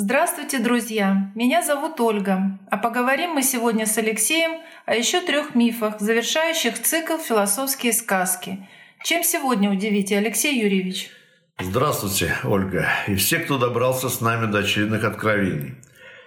[0.00, 1.32] Здравствуйте, друзья!
[1.34, 7.18] Меня зовут Ольга, а поговорим мы сегодня с Алексеем о еще трех мифах, завершающих цикл
[7.18, 8.64] «Философские сказки».
[9.02, 11.10] Чем сегодня удивите, Алексей Юрьевич?
[11.58, 15.74] Здравствуйте, Ольга, и все, кто добрался с нами до очередных откровений.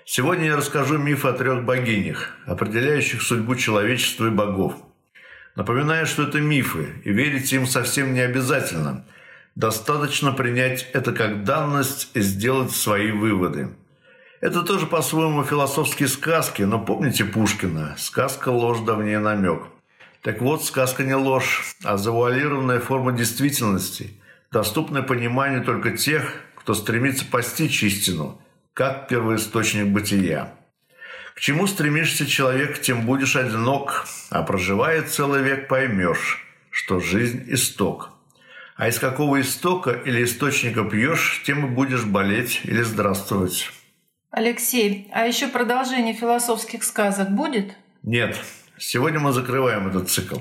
[0.04, 4.76] Сегодня я расскажу миф о трех богинях, определяющих судьбу человечества и богов.
[5.56, 9.06] Напоминаю, что это мифы, и верить им совсем не обязательно–
[9.56, 13.70] Достаточно принять это как данность и сделать свои выводы.
[14.40, 19.64] Это тоже по-своему философские сказки, но помните Пушкина «Сказка– ложь, давнее намек».
[20.22, 27.26] Так вот, сказка не ложь, а завуалированная форма действительности, доступная пониманию только тех, кто стремится
[27.26, 28.42] постичь истину,
[28.74, 30.54] как первоисточник бытия.
[31.36, 38.12] К чему стремишься человек, тем будешь одинок, а проживая целый век поймешь, что жизнь– исток–
[38.76, 43.72] а из какого истока или источника пьешь, тем и будешь болеть или здравствовать.
[44.32, 47.76] Алексей, а еще продолжение философских сказок будет?
[48.04, 48.38] Нет.
[48.78, 50.40] Сегодня мы закрываем этот цикл.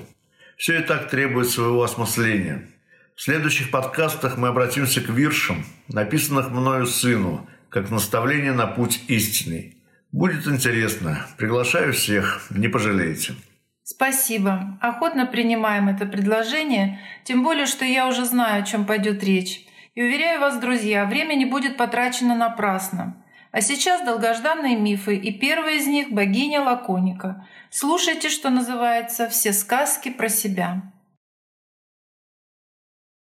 [0.57, 2.67] Все и так требует своего осмысления.
[3.15, 9.77] В следующих подкастах мы обратимся к виршам, написанных мною сыну, как наставление на путь истинный.
[10.11, 11.27] Будет интересно.
[11.37, 13.35] Приглашаю всех, не пожалеете.
[13.83, 14.77] Спасибо.
[14.79, 19.65] Охотно принимаем это предложение, тем более, что я уже знаю, о чем пойдет речь.
[19.95, 23.21] И уверяю вас, друзья, время не будет потрачено напрасно.
[23.51, 27.47] А сейчас долгожданные мифы, и первый из них– богиня Лаконика.
[27.69, 30.81] Слушайте, что называется «Все сказки про себя».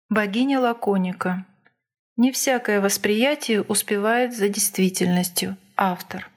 [0.10, 1.46] Богиня Лаконика.
[2.18, 5.56] Не всякое восприятие успевает за действительностью.
[5.78, 6.31] Автор.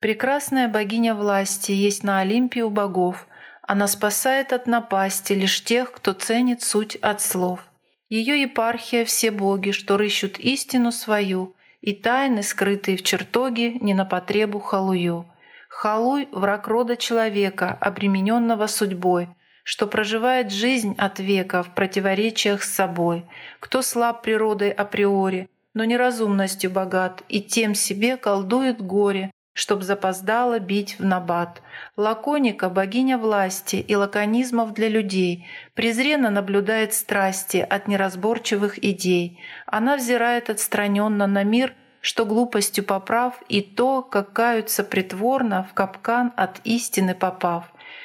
[0.00, 3.26] Прекрасная богиня власти есть на Олимпе у богов.
[3.62, 7.66] Она спасает от напасти лишь тех, кто ценит суть от слов.
[8.08, 14.04] Ее епархия все боги, что рыщут истину свою, и тайны, скрытые в чертоге, не на
[14.04, 15.26] потребу халую.
[15.68, 19.28] Халуй— враг рода человека, обремененного судьбой,
[19.64, 23.26] что проживает жизнь от века в противоречиях с собой,
[23.60, 31.00] кто слаб природой априори, но неразумностью богат, и тем себе колдует горе, чтоб запоздало бить
[31.00, 31.62] в набат.
[31.96, 39.40] Лаконика— богиня власти и лаконизмов для людей, презренно наблюдает страсти от неразборчивых идей.
[39.66, 46.32] Она взирает отстраненно на мир, что глупостью поправ, и то, как каются притворно в капкан
[46.36, 47.64] от истины попав.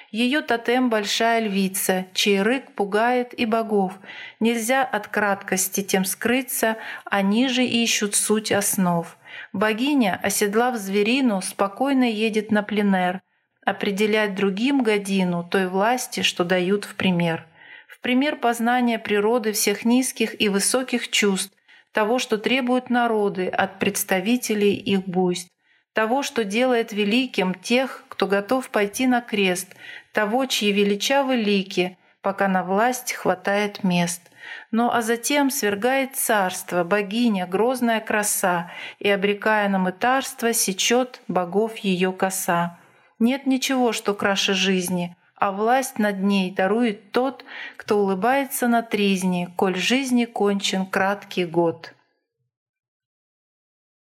[0.09, 3.94] Ее тотем— большая львица, чей рык пугает и богов.
[4.40, 9.06] Нельзя от краткости тем скрыться, они же ищут суть основ.
[9.53, 13.21] Богиня, оседлав зверину, спокойно едет на пленэр,
[13.66, 17.45] определять другим годину той власти, что дают в пример.
[17.88, 21.55] В пример познания природы всех низких и высоких чувств,
[21.91, 25.50] того, что требуют народы от представителей их буйств,
[25.94, 29.75] того, что делает великим тех, кто готов пойти на крест,
[30.11, 34.31] того, чьи величавы лики, пока на власть хватает мест.
[34.72, 42.12] Но а затем свергает царство, богиня, грозная краса, и, обрекая на мытарство, сечет богов ее
[42.12, 42.79] коса.
[43.19, 47.45] Нет ничего, что краше жизни, а власть над ней дарует тот,
[47.78, 51.94] кто улыбается на тризне, коль жизни кончен краткий год.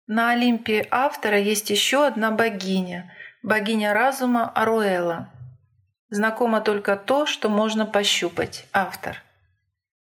[0.06, 3.12] На Олимпе автора есть еще одна богиня,
[3.42, 5.32] богиня разума Аруэла.
[6.08, 9.22] Знакомо только то, что можно пощупать, автор.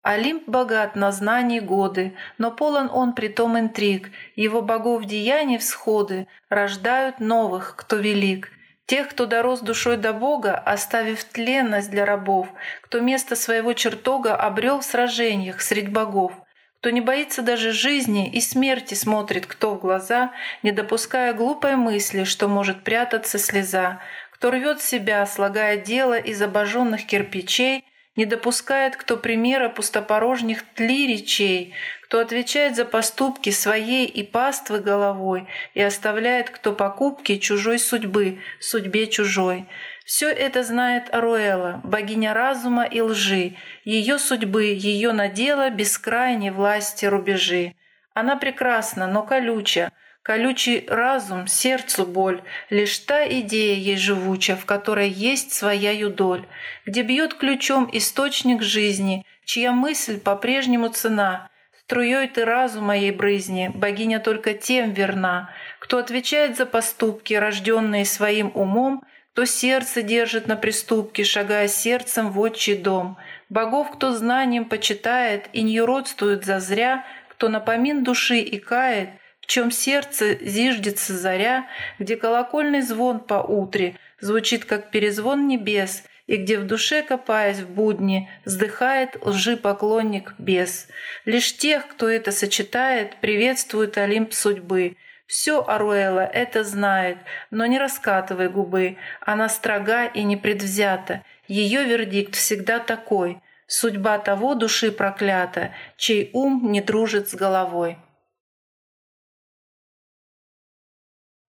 [0.02, 4.10] Олимп богат на знания годы, но полон он притом интриг.
[4.36, 8.50] Его богов деяний всходы рождают новых, кто велик.
[8.86, 12.48] Тех, кто дорос душой до Бога, оставив тленность для рабов,
[12.82, 16.32] кто место своего чертога обрел в сражениях средь богов,
[16.78, 20.30] кто не боится даже жизни и смерти смотрит кто в глаза,
[20.62, 24.00] не допуская глупой мысли, что может прятаться слеза,
[24.36, 27.84] кто рвет себя, слагая дело из обожженных кирпичей,
[28.16, 31.72] не допускает кто примера пустопорожних тли речей,
[32.04, 39.06] кто отвечает за поступки своей и паствы головой и оставляет кто покупки чужой судьбы, судьбе
[39.06, 39.66] чужой.
[40.04, 43.54] Все это знает Аруэла, богиня разума и лжи,
[43.84, 47.74] ее судьбы, ее надела бескрайней власти рубежи.
[48.12, 49.92] Она прекрасна, но колюча,
[50.26, 56.44] Колючий разум, сердцу боль, Лишь та идея ей живуча, В которой есть своя юдоль,
[56.84, 61.48] Где бьет ключом источник жизни, Чья мысль по-прежнему цена.
[61.80, 68.50] Струей ты разума ей брызни, Богиня только тем верна, Кто отвечает за поступки, Рожденные своим
[68.52, 73.16] умом, Кто сердце держит на приступке, Шагая сердцем в отчий дом.
[73.48, 79.10] Богов, кто знанием почитает И не родствует зазря, Кто напомин души и кает—
[79.46, 81.66] чем сердце зиждется заря,
[81.98, 87.70] где колокольный звон по утре звучит, как перезвон небес, и где в душе, копаясь в
[87.70, 90.88] будни, вздыхает лжи-поклонник бес.
[91.24, 94.96] Лишь тех, кто это сочетает, приветствует Олимп судьбы.
[95.26, 97.18] Все Аруэла это знает,
[97.50, 98.96] но не раскатывай губы.
[99.20, 101.24] Она строга и непредвзята.
[101.48, 103.40] Ее вердикт всегда такой.
[103.68, 107.98] Судьба того души проклята, чей ум не дружит с головой.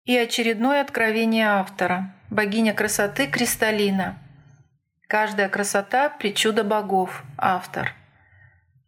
[0.08, 2.16] И очередное откровение автора.
[2.30, 4.18] Богиня красоты Кристаллина.
[5.06, 7.26] Каждая красота– причуда богов.
[7.38, 7.94] Автор.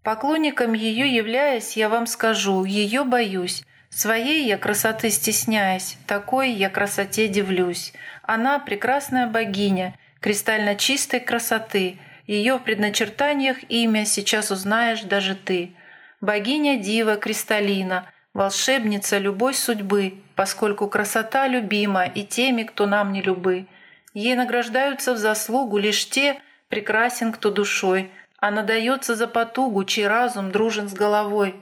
[0.01, 3.65] Поклонником ее являясь, я вам скажу, ее боюсь.
[3.89, 7.91] Своей я красоты стесняясь, такой я красоте дивлюсь.
[8.23, 11.99] Она– прекрасная богиня, кристально чистой красоты.
[12.27, 15.75] Ее в предначертаниях имя сейчас узнаешь даже ты.
[16.21, 18.09] Богиня Дива Кристаллина–
[18.39, 23.65] волшебница любой судьбы, поскольку красота любима и теми, кто нам не любы.
[24.13, 26.39] Ей награждаются в заслугу лишь те,
[26.69, 31.53] прекрасен кто душой, а надается за потугу, чей разум дружен с головой.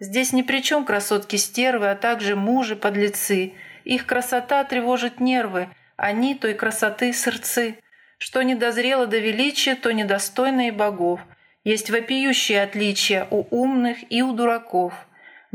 [0.00, 3.52] Здесь ни при чем красотки-стервы, а также мужи-подлецы.
[3.84, 7.78] Их красота тревожит нервы, они той красоты сырцы.
[8.18, 11.20] Что не дозрело до величия, то недостойно и богов.
[11.62, 14.94] Есть вопиющие отличия у умных и у дураков–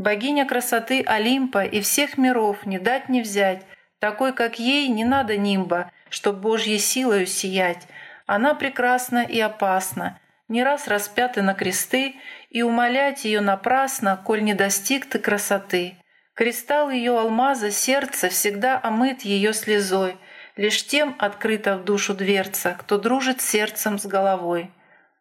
[0.00, 3.66] Богиня красоты Олимпа и всех миров не дать не взять,
[3.98, 7.86] такой, как ей, не надо нимба, чтоб Божьей силою сиять.
[8.24, 10.18] Она прекрасна и опасна,
[10.48, 12.16] не раз распяты на кресты,
[12.48, 15.96] и умолять ее напрасно, коль не достиг ты красоты.
[16.32, 20.16] Кристалл ее алмаза сердце всегда омыт ее слезой,
[20.56, 24.70] лишь тем открыта в душу дверца, кто дружит сердцем с головой.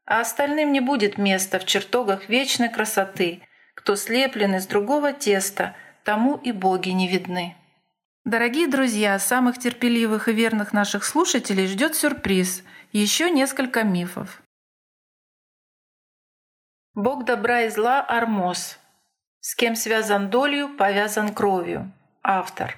[0.06, 3.42] А остальным не будет места в чертогах вечной красоты,
[3.80, 5.74] кто слеплен из другого теста,
[6.04, 7.56] тому и боги не видны.
[8.26, 12.64] Дорогие друзья, самых терпеливых и верных наших слушателей ждет сюрприз.
[12.92, 14.44] Еще несколько мифов.
[16.94, 18.78] Бог добра и зла Армос.
[19.40, 21.90] С кем связан долью, повязан кровью.
[22.22, 22.76] Автор.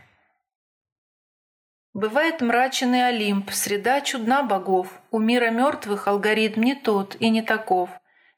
[1.93, 5.01] Бывает мрачен и Олимп, среда чудна богов.
[5.09, 7.89] У мира мертвых алгоритм не тот и не таков.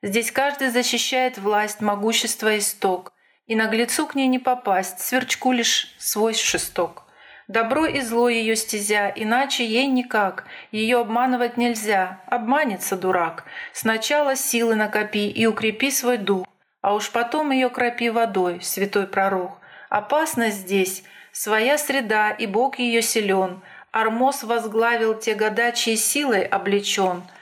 [0.04, 3.14] Здесь каждый защищает власть, могущество и сток,
[3.48, 7.06] и наглецу к ней не попасть, сверчку лишь свой шесток.
[7.48, 10.44] Добро и зло ее стезя, иначе ей никак.
[10.72, 13.46] Ее обманывать нельзя, обманется дурак.
[13.72, 16.46] Сначала силы накопи и укрепи свой дух,
[16.82, 19.58] а уж потом ее кропи водой, святой пророк.
[19.88, 23.62] Опасность здесь, своя среда, и Бог ее силен.
[23.94, 27.24] Армос возглавил те года, чьей силой облечен—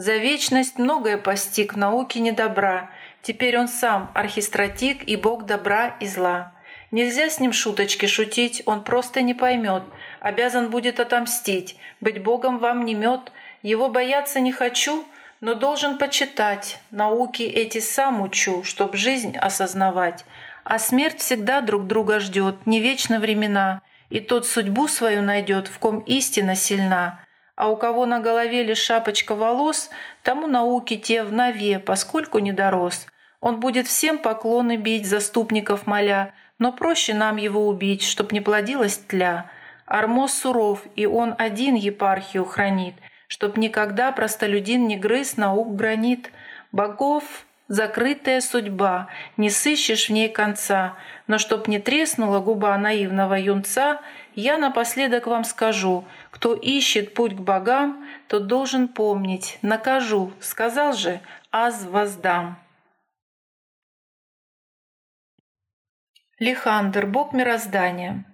[0.00, 2.88] за вечность многое постиг в науке недобра.
[3.20, 6.54] Теперь он сам архистратик и бог добра и зла.
[6.90, 9.82] Нельзя с ним шуточки шутить, он просто не поймет.
[10.20, 11.76] Обязан будет отомстить.
[12.00, 13.30] Быть богом вам не мед.
[13.60, 15.04] Его бояться не хочу,
[15.42, 16.80] но должен почитать.
[16.90, 20.24] Науки эти сам учу, чтоб жизнь осознавать.
[20.64, 23.82] А смерть всегда друг друга ждет, не вечно времена.
[24.08, 27.20] И тот судьбу свою найдет, в ком истина сильна
[27.60, 29.90] а у кого на голове лишь шапочка волос,
[30.22, 33.06] тому науки те в нове, поскольку не дорос.
[33.42, 38.96] Он будет всем поклоны бить, заступников моля, но проще нам его убить, чтоб не плодилась
[38.96, 39.50] тля.
[39.84, 42.94] Армоз суров, и он один епархию хранит,
[43.28, 46.32] чтоб никогда простолюдин не грыз наук гранит.
[46.72, 54.00] Богов закрытая судьба, не сыщешь в ней конца, но чтоб не треснула губа наивного юнца,
[54.34, 61.20] я напоследок вам скажу, кто ищет путь к богам, тот должен помнить, накажу, сказал же,
[61.50, 62.58] аз воздам.
[66.38, 68.24] Лихандр, бог мироздания.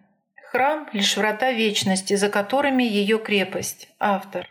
[0.51, 3.89] Храм— лишь врата вечности, за которыми ее крепость.
[3.99, 4.49] Автор.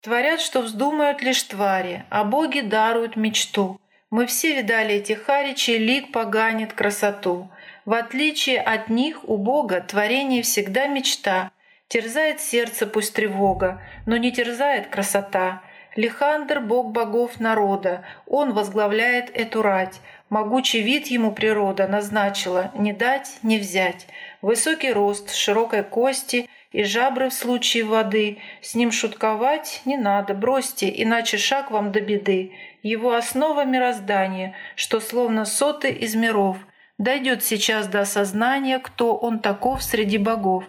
[0.00, 3.80] Творят, что вздумают лишь твари, а боги даруют мечту.
[4.10, 7.50] Мы все видали этих харичей, лик поганит красоту.
[7.90, 11.50] В отличие от них у Бога творение всегда мечта.
[11.88, 15.62] Терзает сердце пусть тревога, но не терзает красота.
[15.96, 20.00] Лихандр— бог богов народа, он возглавляет эту рать.
[20.28, 24.06] Могучий вид ему природа назначила, не дать, не взять.
[24.40, 28.38] Высокий рост, широкой кости и жабры в случае воды.
[28.62, 32.52] С ним шутковать не надо, бросьте, иначе шаг вам до беды.
[32.84, 36.56] Его основа мироздания, что словно соты из миров—
[37.00, 40.64] дойдет сейчас до осознания, кто он таков среди богов.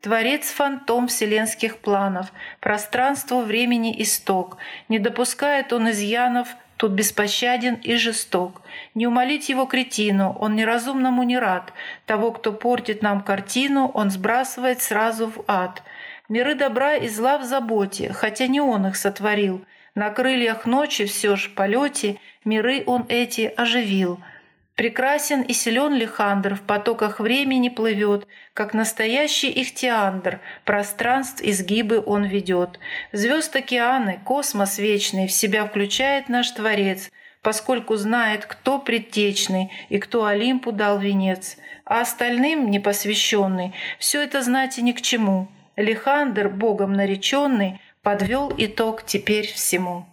[0.00, 4.56] Творец-фантом вселенских планов, пространство времени исток.
[4.88, 6.48] Не допускает он изъянов
[6.78, 8.62] тут беспощаден и жесток.
[8.94, 11.72] Не умолить его кретину, он неразумному не рад.
[12.06, 15.82] Того, кто портит нам картину, он сбрасывает сразу в ад.
[16.30, 19.64] Миры добра и зла в заботе, хотя не он их сотворил.
[19.94, 24.18] На крыльях ночи все ж в полете миры он эти оживил—
[24.76, 32.80] Прекрасен и силен Лихандр, в потоках времени плывет, как настоящий ихтиандр, пространств изгибы он ведет.
[33.12, 40.24] Звезд океаны, космос вечный в себя включает наш Творец, поскольку знает, кто предтечный и кто
[40.24, 41.56] Олимпу дал венец.
[41.84, 45.46] А остальным, непосвященный, все это знать и ни к чему.
[45.76, 50.06] Лихандр, богом нареченный, подвел итог теперь всему.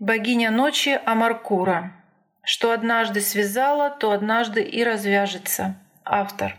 [0.00, 1.99] Богиня ночи Амаркура
[2.42, 5.76] что однажды связала, то однажды и развяжется.
[6.04, 6.56] Автор.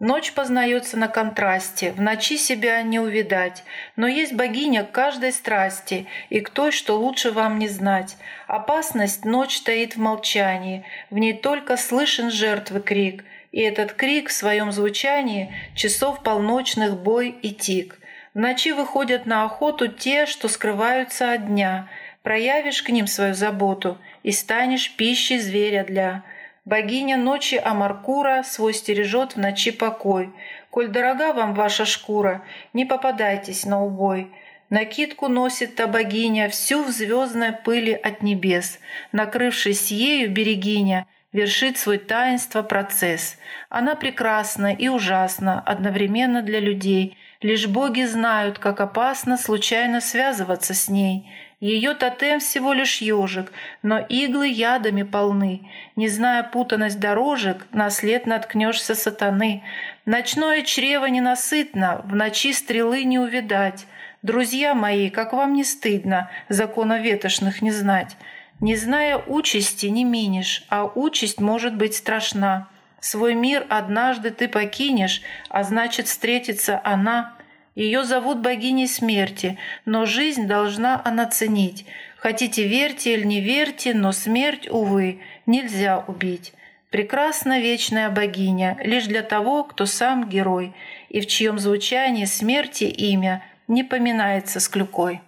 [0.00, 3.64] Ночь познается на контрасте, в ночи себя не увидать,
[3.96, 8.16] но есть богиня каждой страсти, и к той, что лучше вам не знать.
[8.46, 14.32] Опасность ночь стоит в молчании, в ней только слышен жертвы крик, и этот крик в
[14.32, 17.98] своем звучании часов полночных бой и тик.
[18.34, 21.88] В ночи выходят на охоту те, что скрываются от дня—
[22.24, 26.24] проявишь к ним свою заботу и станешь пищей зверя для.
[26.64, 30.32] Богиня ночи Амаркура свой стережет в ночи покой.
[30.70, 34.32] Коль дорога вам ваша шкура, не попадайтесь на убой.
[34.70, 38.80] Накидку носит та богиня всю в звездной пыли от небес.
[39.12, 43.36] Накрывшись ею, берегиня, вершит свой таинство процесс.
[43.68, 47.18] Она прекрасна и ужасна одновременно для людей.
[47.42, 51.30] Лишь боги знают, как опасно случайно связываться с ней.
[51.60, 55.68] Ее тотем всего лишь ежик, но иглы ядами полны.
[55.96, 59.62] Не зная путанность дорожек, на след наткнешься сатаны.
[60.04, 63.86] Ночное чрево ненасытно, в ночи стрелы не увидать.
[64.22, 68.16] Друзья мои, как вам не стыдно закона ветошных не знать?
[68.60, 72.68] Не зная участи, не минешь, а участь может быть страшна.
[73.00, 77.33] Свой мир однажды ты покинешь, а значит встретится она—
[77.74, 81.86] ее зовут богиней смерти, но жизнь должна она ценить.
[82.16, 86.52] Хотите верьте или не верьте, но смерть, увы, нельзя убить.
[86.90, 90.72] Прекрасна вечная богиня лишь для того, кто сам герой,
[91.08, 95.20] и в чьем звучании смерти имя не поминается с клюкой.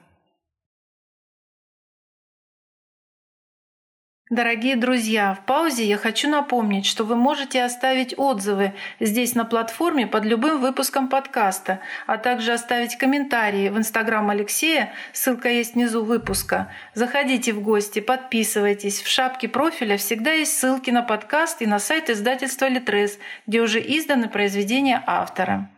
[4.28, 10.08] Дорогие друзья, в паузе я хочу напомнить, что вы можете оставить отзывы здесь на платформе
[10.08, 11.78] под любым выпуском подкаста,
[12.08, 16.72] а также оставить комментарии в Инстаграм Алексея, ссылка есть внизу выпуска.
[16.92, 19.00] Заходите в гости, подписывайтесь.
[19.00, 23.78] В шапке профиля всегда есть ссылки на подкаст и на сайт издательства «Литрес», где уже
[23.78, 25.70] изданы произведения автора.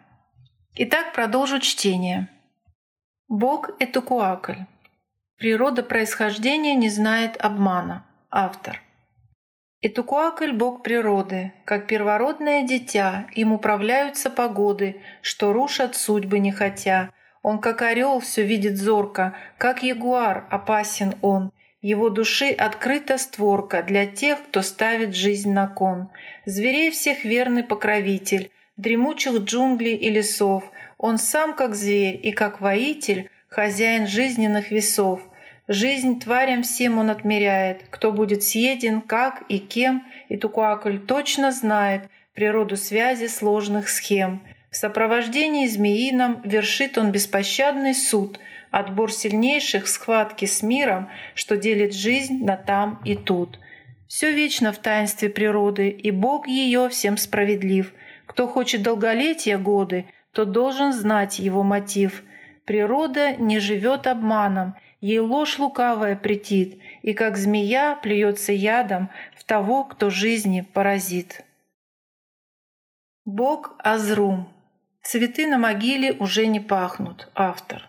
[0.75, 2.31] Итак, продолжу чтение.
[3.28, 4.62] Бог— это Куакль.
[5.37, 8.08] Природа происхождения не знает обмана.
[8.30, 8.82] Автор.
[9.80, 17.11] Итукуакль– бог природы, как первородное дитя, им управляются погоды, что рушат судьбы не хотя.
[17.42, 21.52] Он, как орел, все видит зорко, как ягуар опасен он.
[21.80, 26.11] Его души открыта створка для тех, кто ставит жизнь на кон.
[26.44, 30.70] Зверей всех верный покровитель, дремучих джунглей и лесов.
[30.99, 35.23] Он сам, как зверь и как воитель, хозяин жизненных весов.
[35.69, 42.09] Жизнь тварям всем он отмеряет, кто будет съеден, как и кем, и Тукуакль точно знает
[42.33, 44.43] природу связи сложных схем.
[44.71, 52.43] В сопровождении змеином вершит он беспощадный суд, отбор сильнейших схватки с миром, что делит жизнь
[52.47, 53.61] на там и тут.
[54.07, 57.93] Все вечно в таинстве природы, и Бог ее всем справедлив.
[58.25, 62.23] Кто хочет долголетия годы, тот должен знать его мотив.
[62.65, 69.85] Природа не живет обманом— Ей ложь лукавая претит, и как змея плюется ядом в того,
[69.85, 71.45] кто жизни поразит.
[73.25, 74.52] Бог Азрум.
[75.02, 77.31] Цветы на могиле уже не пахнут.
[77.35, 77.88] Автор.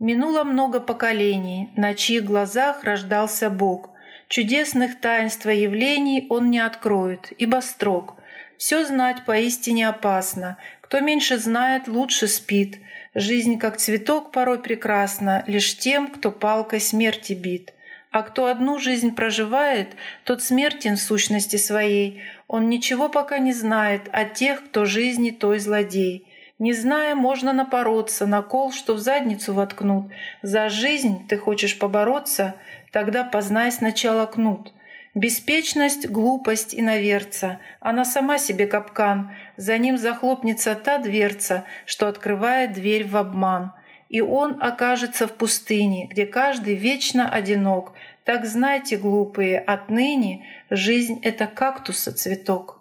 [0.00, 3.90] Минуло много поколений, на чьих глазах рождался Бог.
[4.28, 8.16] Чудесных таинств и явлений он не откроет, ибо строг.
[8.56, 10.56] Все знать поистине опасно.
[10.80, 12.78] Кто меньше знает, лучше спит.
[13.14, 17.74] Жизнь, как цветок, порой прекрасна лишь тем, кто палкой смерти бит.
[18.12, 19.88] А кто одну жизнь проживает,
[20.24, 22.22] тот смертен в сущности своей.
[22.46, 26.26] Он ничего пока не знает о тех, кто жизни той злодей.
[26.60, 30.12] Не зная, можно напороться на кол, что в задницу воткнут.
[30.42, 32.54] За жизнь ты хочешь побороться,
[32.92, 34.72] тогда познай сначала кнут.
[35.14, 37.58] Беспечность, глупость и наверца.
[37.80, 39.34] Она сама себе капкан.
[39.56, 43.72] За ним захлопнется та дверца, что открывает дверь в обман.
[44.08, 47.92] и он окажется в пустыне, где каждый вечно одинок.
[48.24, 52.80] Так знайте, глупые, отныне жизнь— это кактуса цветок.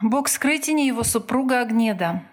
[0.00, 2.24] Бог скрытини его супруга Агнеда.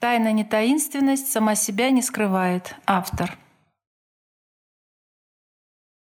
[0.00, 2.74] Тайна не таинственность, сама себя не скрывает.
[2.86, 3.38] Автор.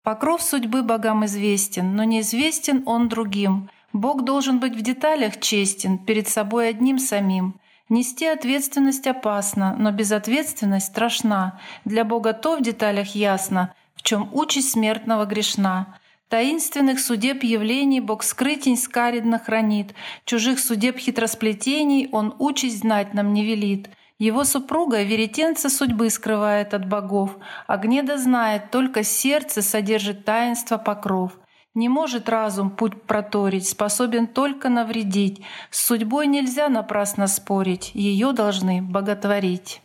[0.03, 3.69] Покров судьбы богам известен, но неизвестен он другим.
[3.93, 7.55] Бог должен быть в деталях честен, перед собой одним самим.
[7.87, 11.57] Нести ответственность опасно, но безответственность страшна.
[11.85, 15.97] Для Бога то в деталях ясно, в чем участь смертного грешна.
[16.27, 19.93] Таинственных судеб явлений Бог скрытень скаридно хранит,
[20.25, 26.87] чужих судеб хитросплетений Он участь знать нам не велит— его супруга веретенца судьбы скрывает от
[26.87, 31.37] богов, а гнеда знает, только сердце содержит таинство покров.
[31.73, 35.43] Не может разум путь проторить, способен только навредить.
[35.71, 39.81] С судьбой нельзя напрасно спорить, ее должны боготворить.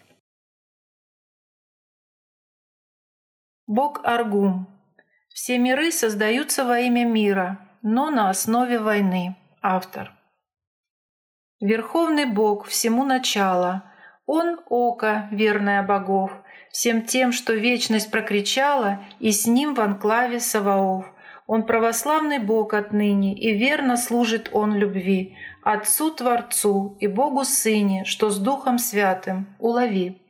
[3.66, 4.66] Бог Аргум.
[5.28, 9.36] Все миры создаются во имя мира, но на основе войны.
[9.62, 10.12] Автор.
[11.60, 13.87] Верховный Бог всему начало,
[14.28, 16.30] он— око, верное богов,
[16.70, 21.06] всем тем, что вечность прокричала, и с ним в анклаве Саваоф.
[21.46, 28.28] Он православный Бог отныне, и верно служит Он любви, Отцу Творцу и Богу Сыне, что
[28.28, 30.20] с Духом Святым, улови.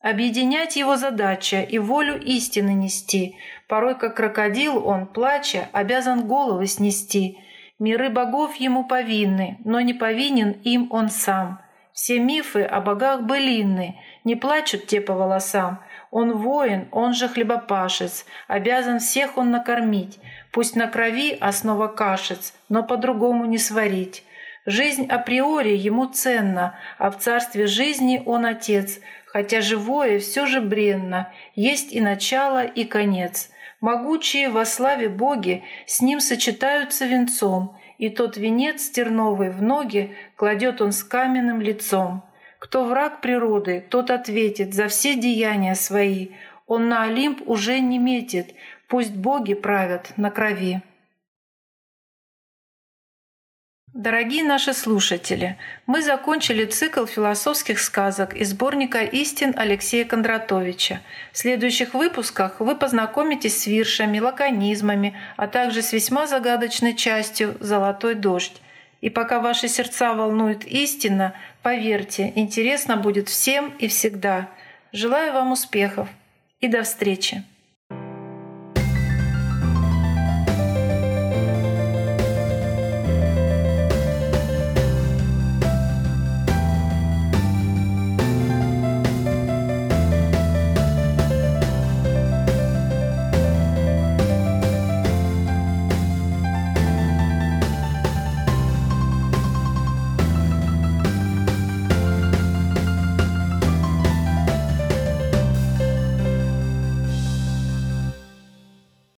[0.00, 3.36] Объединять его задача и волю истины нести,
[3.68, 7.38] порой как крокодил он, плача, обязан головы снести.
[7.78, 11.63] Миры богов ему повинны, но не повинен им он сам.
[11.94, 15.80] Все мифы о богах былинны, не плачут те по волосам.
[16.10, 20.18] Он воин, он же хлебопашец, обязан всех он накормить.
[20.50, 24.24] Пусть на крови основа кашец, но по-другому не сварить.
[24.66, 31.32] Жизнь априори ему ценна, а в царстве жизни он отец, хотя живое все же бренно,
[31.54, 33.50] есть и начало, и конец.
[33.80, 40.80] Могучие во славе боги с ним сочетаются венцом, и тот венец терновый в ноги кладет
[40.80, 42.22] он с каменным лицом.
[42.58, 46.28] Кто враг природы, тот ответит за все деяния свои.
[46.66, 48.54] Он на Олимп уже не метит,
[48.88, 50.82] пусть боги правят на крови.
[53.94, 61.00] Дорогие наши слушатели, мы закончили цикл философских сказок из сборника «Истин» Алексея Кондратовича.
[61.30, 68.16] В следующих выпусках вы познакомитесь с виршами, лаконизмами, а также с весьма загадочной частью «Золотой
[68.16, 68.60] дождь».
[69.04, 74.48] И пока ваши сердца волнует истина, поверьте, интересно будет всем и всегда.
[74.92, 76.08] Желаю вам успехов
[76.60, 77.44] и до встречи!